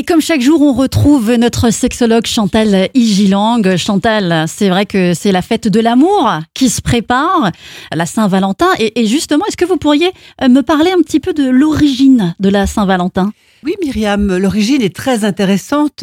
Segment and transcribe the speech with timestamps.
[0.00, 3.76] Et comme chaque jour, on retrouve notre sexologue Chantal Igilang.
[3.76, 7.52] Chantal, c'est vrai que c'est la fête de l'amour qui se prépare,
[7.92, 8.68] la Saint-Valentin.
[8.78, 10.10] Et, justement, est-ce que vous pourriez
[10.42, 13.30] euh, me parler un petit peu de l'origine de la Saint-Valentin?
[13.62, 16.02] Oui, Myriam, l'origine est très intéressante.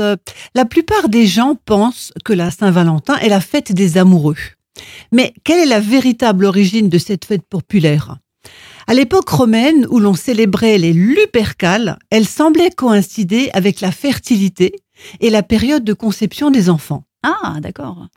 [0.54, 4.38] La plupart des gens pensent que la Saint-Valentin est la fête des amoureux.
[5.12, 8.18] Mais quelle est la véritable origine de cette fête populaire?
[8.90, 14.74] À l'époque romaine, où l'on célébrait les Lupercales, elle semblait coïncider avec la fertilité
[15.20, 17.04] et la période de conception des enfants.
[17.22, 18.08] Ah, d'accord.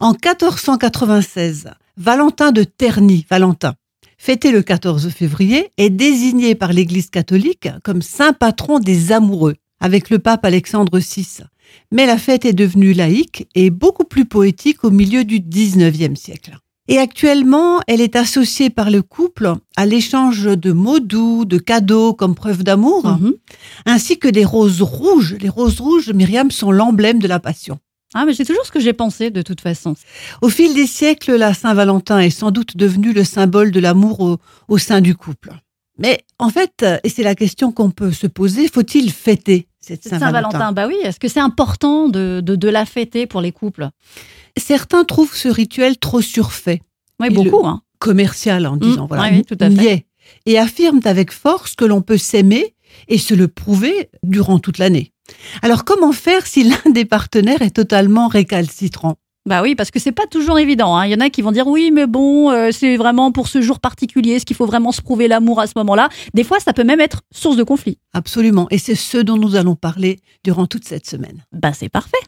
[0.00, 3.74] En 1496, Valentin de Terny, Valentin,
[4.16, 10.10] fêté le 14 février, est désigné par l'Église catholique comme saint patron des amoureux, avec
[10.10, 11.44] le pape Alexandre VI.
[11.92, 16.58] Mais la fête est devenue laïque et beaucoup plus poétique au milieu du 19e siècle.
[16.90, 22.14] Et actuellement, elle est associée par le couple à l'échange de mots doux, de cadeaux
[22.14, 23.34] comme preuve d'amour, mhm.
[23.84, 25.36] ainsi que des roses rouges.
[25.38, 27.78] Les roses rouges, Myriam, sont l'emblème de la passion.
[28.14, 29.94] Ah, mais c'est toujours ce que j'ai pensé de toute façon.
[30.40, 34.78] Au fil des siècles, la Saint-Valentin est sans doute devenue le symbole de l'amour au,
[34.78, 35.52] sein du couple.
[35.98, 39.68] Mais en fait, et c'est la question qu'on peut se poser, faut-il fêter?
[39.88, 43.52] Cette Saint-Valentin Saint Bah oui, est-ce que c'est important de, de la fêter pour les
[43.52, 43.88] couples?
[44.56, 46.82] Certains trouvent ce rituel trop surfait.
[47.20, 47.66] Oui, beaucoup.
[47.66, 47.82] Hein.
[47.98, 50.06] Commercial en disant, mmh, voilà, oui, tout à fait.
[50.46, 52.74] et affirment avec force que l'on peut s'aimer
[53.08, 55.12] et se le prouver durant toute l'année.
[55.62, 59.16] Alors comment faire si l'un des partenaires est totalement récalcitrant?
[59.48, 60.94] Bah oui, parce que c'est pas toujours évident.
[60.94, 61.06] Hein.
[61.06, 63.62] Il y en a qui vont dire oui, mais bon, euh, c'est vraiment pour ce
[63.62, 66.10] jour particulier, est-ce qu'il faut vraiment se prouver l'amour à ce moment-là?
[66.34, 67.98] Des fois, ça peut même être source de conflit.
[68.12, 71.44] Absolument, et c'est ce dont nous allons parler durant toute cette semaine.
[71.52, 72.18] Bah c'est parfait.